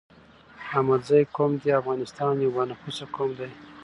احمدزی 0.67 1.27
قوم 1.35 1.51
دي 1.61 1.69
افغانستان 1.81 2.33
يو 2.43 2.49
با 2.55 2.63
نفوسه 2.71 3.05
قوم 3.15 3.31
دی 3.39 3.49